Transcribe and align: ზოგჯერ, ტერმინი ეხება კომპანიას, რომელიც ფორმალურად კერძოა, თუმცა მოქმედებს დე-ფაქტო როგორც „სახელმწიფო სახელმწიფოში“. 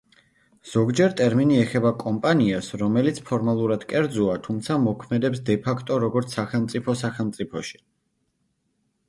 ზოგჯერ, 0.69 1.11
ტერმინი 1.17 1.59
ეხება 1.63 1.91
კომპანიას, 2.03 2.69
რომელიც 2.83 3.19
ფორმალურად 3.27 3.85
კერძოა, 3.93 4.39
თუმცა 4.49 4.79
მოქმედებს 4.87 5.45
დე-ფაქტო 5.51 6.01
როგორც 6.07 6.35
„სახელმწიფო 6.39 6.99
სახელმწიფოში“. 7.05 7.81